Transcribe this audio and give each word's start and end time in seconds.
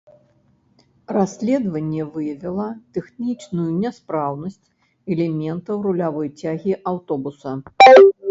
Расследаванне 1.15 2.05
выявіла 2.13 2.65
тэхнічную 2.97 3.67
няспраўнасць 3.83 4.69
элементаў 5.17 5.75
рулявой 5.89 6.27
цягі 6.45 6.73
аўтобуса. 6.93 7.51